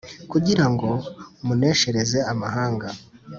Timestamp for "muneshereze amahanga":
1.45-2.87